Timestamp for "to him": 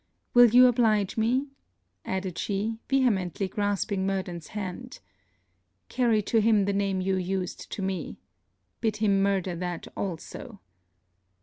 6.23-6.65